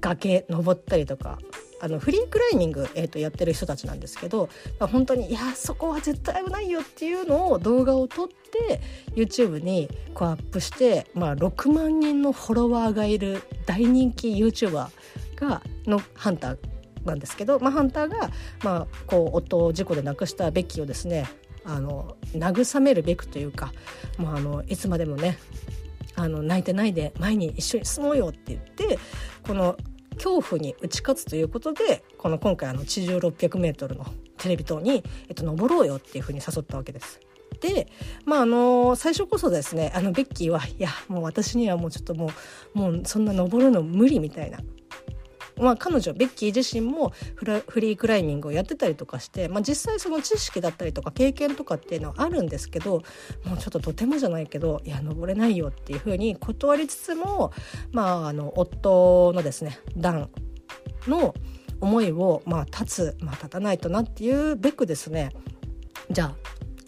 [0.00, 1.38] 崖登ったりとか
[1.82, 8.80] あのフリークライミング、えー、とやってる人たちなんですけど本当にいやそこは絶対危ないよっていうのを動画を撮って
[9.14, 14.88] YouTube にこうアップして、まあ、6万人のフォロワーがいる大人気 YouTuber
[15.36, 16.58] がのハンター
[17.04, 18.30] なんですけど、まあ、ハンターが、
[18.62, 21.26] まあ、こう夫を事故で亡くしたベッキーをですね
[21.64, 23.72] あの慰めるべくというか、
[24.18, 25.38] まあ、あのいつまでもね
[26.22, 28.98] あの泣いてないで前に一緒に住もうよって言って
[29.46, 29.76] この
[30.14, 34.06] 恐怖に打ち勝つということでこの今回あの地上 600m の
[34.36, 37.20] テレビ塔に、えっと、登ろうよっていうふうに誘ったわけです。
[37.60, 37.88] で
[38.24, 42.30] まああの最初こそですねあのベッキーはいやもう私にはもうちょっとも
[42.74, 44.58] うもうそんな登るの無理みたいな
[45.60, 53.02] まあ、彼女ベッキー自身もフリークライミングをやってたりとかして、まあ、実際その知識だったりとか経験とかっていうのはあるんですけど
[53.44, 57.52] もうちょっととてもじゃないけどいや登れないよっていうふうに断りつつも、
[57.92, 60.30] まあ、あの夫のですねダン
[61.06, 61.34] の
[61.80, 65.30] 思いを、まあ、立つ、まあ、立たないとなっていうべくですね
[66.10, 66.34] じゃあ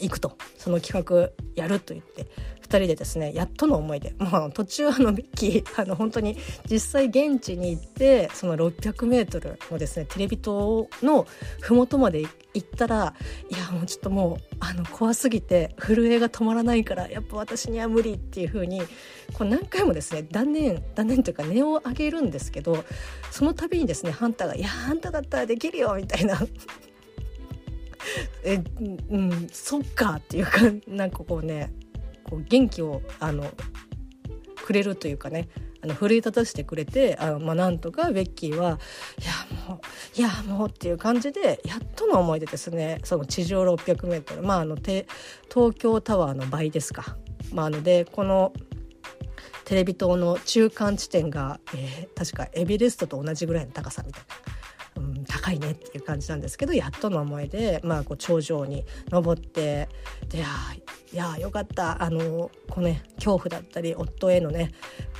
[0.03, 0.37] 行くと。
[0.57, 2.27] その企画やると言って。
[2.63, 6.37] 2人でですねやっとの思いで、まあ、途中あのビッキーあの本当に
[6.69, 11.27] 実際現地に行ってその 600m のですねテレビ塔の
[11.61, 12.21] 麓まで
[12.53, 13.13] 行ったら
[13.49, 18.81] いやもうちょっともうあの怖すぎて震えが止まらないからやっぱ私には無理っていう風に
[19.33, 22.83] こう何回もですね断念断念というか値を上げるんですけど
[23.31, 26.39] その度にですねハンターが「いやあんただったらできるよ」みたいな。
[28.43, 28.61] え
[29.09, 31.73] うんそっかっていうかなんかこうね
[32.23, 33.45] こう元気をあの
[34.65, 35.49] くれるというかね
[35.83, 38.79] あの奮い立たせてくれてあの、まあ、なんとかベッキーは
[39.19, 45.05] いやもういやもうっていう感じでやっとの思いでですねその地上 600m まああの東
[45.73, 47.17] 京タワーの倍ですか。
[47.51, 48.53] まあ、のでこの
[49.65, 54.62] テレビ塔の中間地点が、えー、確かエベレストと同じぐらいの高さみたいな、
[55.43, 59.89] 高いねっていう感じなんですけどやっとの思いで、まあ、こう頂上に登って
[60.29, 60.39] で
[61.11, 62.01] いやよかった。
[62.01, 64.71] あのこの、ね、恐怖だったり夫へのね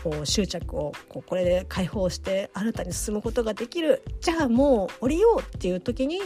[0.03, 4.01] こう執着をこうこれで解放して新たに進むことができる。
[4.21, 6.19] じゃあもう降りようっていう時に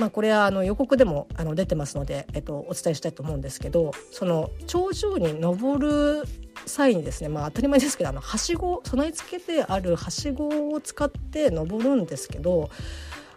[0.00, 6.24] まあ、これはあの予告でもあの出てますので、えっと、お伝えしたいと思うんですけどその頂上に登る
[6.64, 12.70] 際にですね、まあ、当たり前ですけどあのはしご備え付けてあるはしごを使って登るんですけど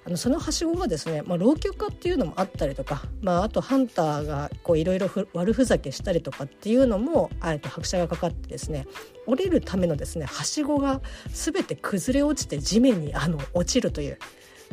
[0.05, 8.85] あのそのはしごがですね、まあ、老朽化っていうのもあったりとか、まあ、あとハンターがいろいろ悪ふざけしたりとかっていうのもあと拍車がかかってですね
[9.27, 14.19] 降りるためのですねはしごが全て崩れ落ちて地面にあの落ちるという、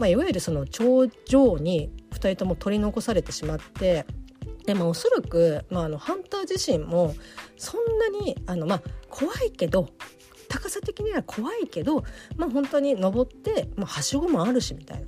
[0.00, 4.06] まあ、いわゆるその頂上に2人とも取り残されてしまって
[4.64, 7.14] でもおそらく、まあ、あのハンター自身も
[7.58, 9.90] そんなにあの、まあ、怖いけど
[10.48, 12.02] 高さ的には怖いけど、
[12.36, 15.06] まあ、本当に登って、まあ、はしごもあるしみたいな。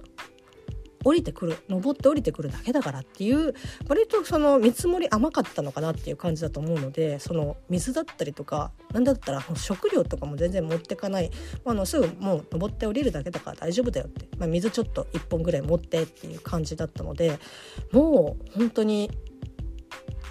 [1.05, 3.55] 降りてくる登って降りてくるだけだからっていう
[3.89, 11.31] 割とその見積もり甘かったのかなっていう感じだと思うのでその水だったりとか何だったら食料とかも全然持ってかない、
[11.65, 17.39] まあ、のすぐもう登って降りるだけだから大丈夫だよって、まあ、水ちょっと1本ぐらい持ってっていう感じだったので
[17.93, 19.11] もう本当に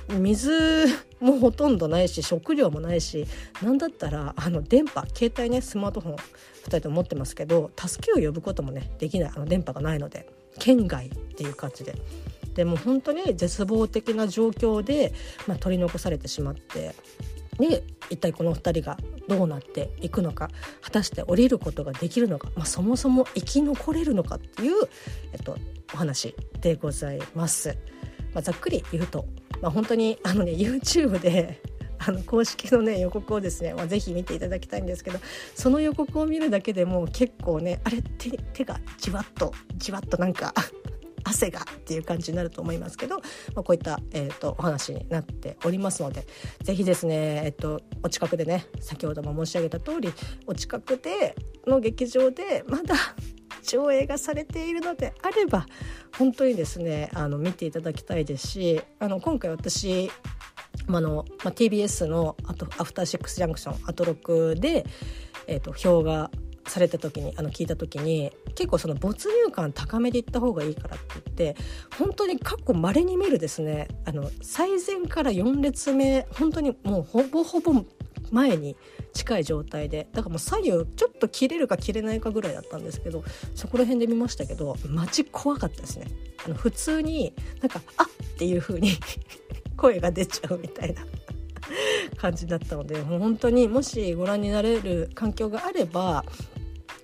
[0.09, 0.88] 水
[1.22, 3.28] もほとんどないし食料もないし
[3.61, 6.19] 何だったらあの電波携帯ねスマートフォン2
[6.67, 10.41] 人とも持ってますけど助けを呼ぶこともねできないあの電波がないので。
[10.62, 11.95] 県外っていう感じで。
[12.53, 15.14] でも本当に絶望的な状況で、
[15.47, 16.93] まあ、取り残されてしまって
[17.57, 18.97] で一体この2人が
[19.30, 20.49] どうなっていくのか
[20.82, 24.74] 果たして降りることができるのか、まあ、そもそも生き残れるのかっていう、
[25.32, 25.57] えっと、
[25.93, 27.78] お話でございます。
[28.34, 29.26] まあ、ざっくり言うと
[29.62, 31.62] まあ、本当にあのね YouTube で
[32.06, 35.20] あの公式のね予告をですね、まあ、ぜひ見ていただきたいんですけど
[35.56, 40.54] その予告を見るだけでも結構ねあれ手手がじわっとじわっとなんか
[41.24, 43.24] 汗がっていう感じになると思いますけど、ま
[43.58, 46.26] あ、こういった、えーと、お話になっておりますので
[46.64, 50.12] 是非ですね、えっと、お近くでね先ほども申し上げた通り
[50.47, 51.36] お近くで
[51.68, 52.95] の劇場でまだ
[53.62, 55.68] 上映がされているのであれば
[56.18, 60.10] 本当にですねあの見ていただきたいですしあの今回私
[60.88, 64.86] あの、まあ、TBS のあとアフターシックスジャンクションアトロクで、
[65.47, 66.32] えー、表が
[66.67, 71.61] された時にあの聞いた時に結構その没入感高めでいった方がいいからって言って
[71.97, 77.84] 本当に過去まれに見るですねあの最前から4列目本当にもうほぼほぼ
[78.32, 78.78] 前に
[79.13, 83.24] 近い状態でだからもう左右ちょっと切れるか切れないかぐらいだったんですけど
[83.55, 86.07] そこら辺で見ましたけど街怖かったですね
[86.45, 88.91] あの普通になんか「あっ!」っていう風に
[89.82, 91.02] 声が出ちゃうみたいな。
[92.18, 96.26] 感じだったのでもう本当にもしご覧になれる環境があれば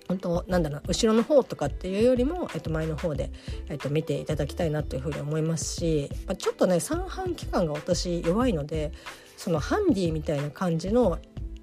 [0.08, 3.30] 本当なんだろう後ろの方とかっていうよりも、えっと、前の方で、
[3.68, 8.92] えっと、見ていただきたいなというふうに思いますし、まあ、ちょっとね三半規管が私弱いので
[9.36, 11.18] そのハンディみたいな感じの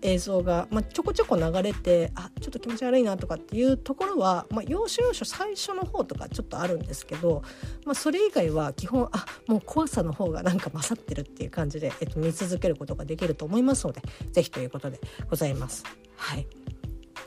[0.05, 7.41] 映像が、まあ、ちょこちょこ流れてあちょっと気持ち悪いなとかっていうところは、まあ、要所要所最初の方とかちょっとあるんですけど、
[7.85, 14.01] まあ、それ以外は基本あもう怖さの方がなんか勝ってるっていう感じで、えっと、見続けることができると思いますので
[14.31, 14.99] 是非ということで
[15.29, 15.83] ございます。
[16.15, 16.64] はい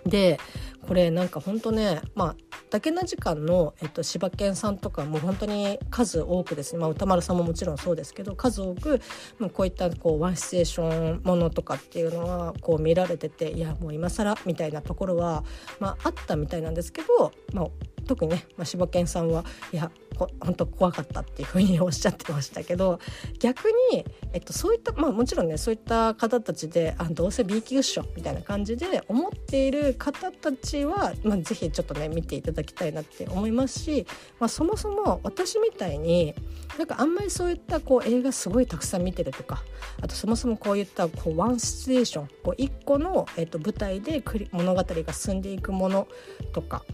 [0.07, 0.39] で
[0.87, 2.37] これなんかほんとねまあ
[2.71, 9.01] 竹な時間の、えっと、柴犬さんとかも本当に数多くですね、まあ、歌丸さんももちろんそうですけど数多く
[9.39, 15.45] もうこういったこうワンシチュエーションものとかっていうのはこう見られてていやもう今更みたいなところは、
[15.81, 17.67] まあ、あったみたいなんですけど、まあ、
[18.09, 19.93] 特にね、まあ、柴犬さんはいや
[20.41, 22.99] 本当怖かったっていうふうにおっしゃってましたけど
[23.39, 34.07] 逆に、えっと、そういったまあもちろんねそういった方たちであどうせ B 級っしょみたいな感じで思っている方たちは、まあ、ぜひちょっとね見ていただきたいなって思いますし、
[34.41, 36.35] まあ、そもそも私みたいに
[36.79, 39.63] なんかあんまりそういったこう映画すごいたくさん見てるとか
[40.01, 46.09] あとそもそもこういったこうワンシチュエーションこう1個の、えっと、舞台で物語が進んでいくもの
[46.53, 46.85] とか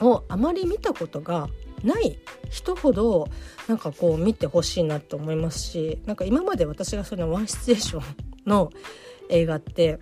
[0.00, 1.48] をあまり見たことが
[1.84, 2.18] ない
[2.50, 3.28] 人ほど
[3.68, 8.02] なんかこう見てほしいなと思いますしなんか今まで私がそのワンシチュエーション
[8.46, 8.70] の
[9.28, 9.98] 映画って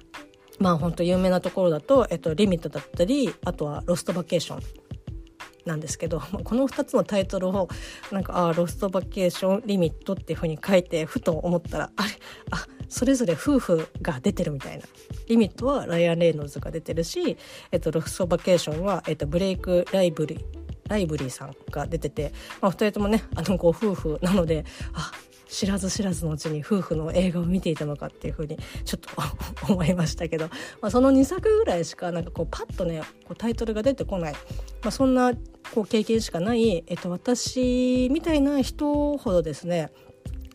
[0.59, 4.88] まあ本当有名なところだと、えっと、リミットだったりあとはロストバケーション。
[5.68, 7.68] なんですけど この2つのタイトルを
[8.10, 12.10] なんかあロストバケーションリミットっていうふうに書いてふと思ったらあれ
[12.50, 14.84] あそれぞれ夫婦が出てるみたいな。
[15.28, 17.36] リミットはライアン・レイノルズが出てるし、
[17.70, 20.42] えっと、ロストバケーションは、えっと、ブレイク・ライブリ
[20.88, 24.64] ライブリーさんが出てて、まあ、2人ともねあのご夫婦なので
[24.94, 25.12] あ
[25.49, 29.01] 知らず知らずのうちに夫婦の映画を見ていたのかっていうふうにちょっ
[29.66, 30.49] と思いましたけど、
[30.80, 34.38] まあ、その2作ぐらいしかなんかこうパッとねこうタイトルが出てこない、ま
[34.88, 35.32] あ、そんな
[35.74, 39.90] こう経験しかない、えっと、私みたいな人ほどですね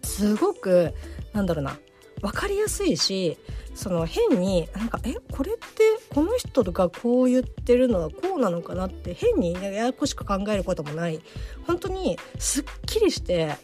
[0.03, 0.93] すごく
[1.33, 1.77] なんだろうな
[2.21, 3.37] 分かりやすいし
[3.73, 5.83] その変になんかえこれって
[6.13, 11.21] この人がこう言ってるのはこうなのかなって変にややこしく考えることもない。
[11.65, 13.55] 本当にすっきりして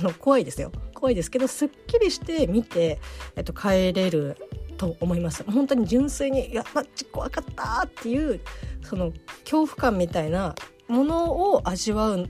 [0.00, 0.72] あの怖いですよ。
[0.94, 2.98] 怖いですけどすっきりして見て、
[3.36, 4.36] えっと、帰れる
[4.78, 5.44] と思います。
[5.44, 8.40] 本当に純粋に「いやマッチ怖かった」っていう
[8.82, 9.12] その
[9.44, 10.54] 恐怖感みたいな
[10.88, 12.26] ものを味わう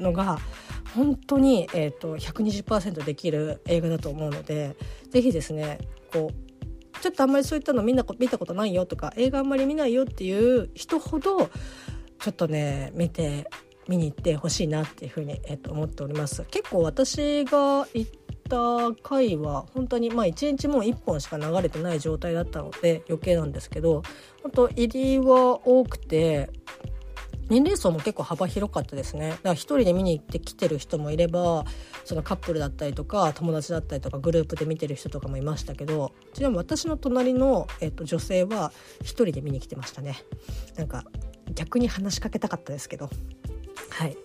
[0.00, 0.38] のが
[0.96, 4.76] 本当に、えーと、120%できる映画だと思うので
[5.10, 5.78] 是非ですね
[6.12, 11.48] こうちょっとあんまりそういったのみんな見たことないよとか映画あんまり見ないよっていう人ほど
[12.18, 13.48] ちょっとね見て
[13.88, 16.44] 見に行ってほしいなっていうふうに、えー、と思っております。
[16.50, 18.10] 結構私が行っ
[18.48, 24.02] た回は本当にまあ1日もう1本しか流れてない状態だったので余計なんですけど
[24.42, 26.50] 本当入りは多くて
[27.48, 29.30] 年齢層も結構幅広かったですね。
[29.30, 31.64] だから一人で見に行って来てる人もいれば
[32.04, 38.72] そのカップルだったりとか友達だったりとかグループで見てる人とかもいましたけどちなみに私の隣の、えっと、女性は
[39.02, 40.16] 一人で見に来てましたね。
[40.76, 41.04] なんか
[41.54, 43.10] 逆に話しかけたかったですけど。
[43.94, 44.16] はい。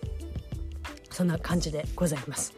[1.10, 2.52] そんな感じでございます。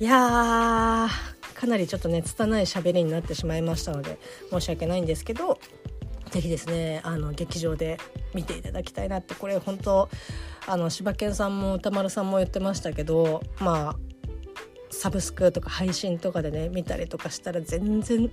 [0.00, 4.18] いやーかなりちょっとね拙い喋りになってしまいましたので
[4.50, 5.60] 申し訳ないんですけど
[6.30, 7.98] ぜひですねあの劇場で
[8.34, 10.08] 見ていただきたいなってこれ本当
[10.66, 13.96] あの柴犬さんも歌丸さんも言ってましたけどまあ
[14.90, 18.30] サブスクとか配信とかでね見たりとかしたら全然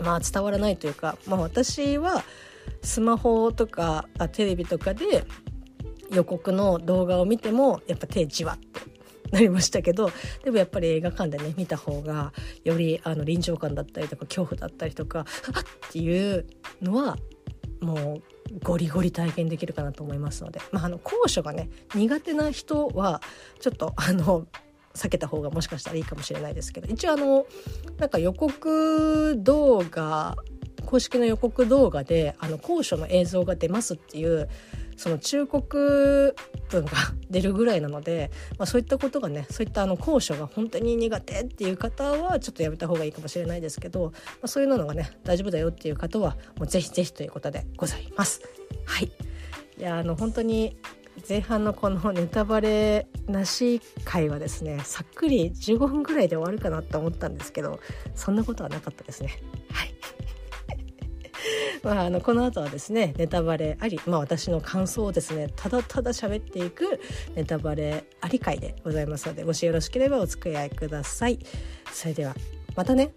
[0.00, 2.24] まあ伝わらないというか、まあ、私は
[2.82, 5.24] スマホとかテレビとかで
[6.10, 8.80] 予告の動画を見てもやっぱ手じわって
[9.30, 10.10] なりましたけど
[10.42, 12.32] でもやっぱり映画館でね見た方が
[12.64, 15.22] よりあの臨場感だったりとか恐怖だったりとかあ
[15.60, 16.46] っていう
[16.80, 17.16] のは
[17.80, 18.22] もう
[18.62, 23.20] ゴリゴリ体験できるかなと思いますので、まあ、あの高所がね苦手な人は
[23.60, 24.46] ちょっとあの
[24.94, 27.46] 避けた方がもしかしたらいいかもしれないですけど一応あの
[27.98, 30.36] なんか予告動画
[30.86, 34.48] 公式の予告動画であの高所の映像が出ますっていう
[34.98, 36.36] その忠告
[36.68, 36.90] 文が
[37.30, 48.42] 出るぐらいなので、まあ、そういったことがねそういったあの高所が本当に苦手っていう方はちょっとやめた方がいいかもしれないですけど、まあ、そういうのがね大丈夫だよっていう方はもうぜひぜひということでございます。
[48.84, 49.10] はい
[49.78, 50.76] いやあの本当に
[51.28, 57.78] 前半のこのネタバレなし回はですねさっくり15分ぐらいで終わるかなと思ったんですけど
[58.14, 59.40] そんなことはなかったですね。
[59.70, 59.94] はい
[61.82, 67.00] まあ、あのこの後はですねネタバレあり、まあ、私の感想をですねただただ喋っていく
[67.34, 71.38] ネタバレあり会でございますのでもしよろしければお付き合いください。
[71.92, 72.34] それでは
[72.74, 73.12] またね。